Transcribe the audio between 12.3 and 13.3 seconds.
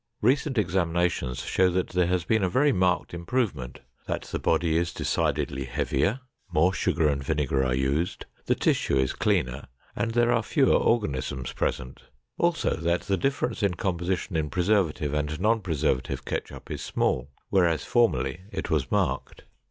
also that the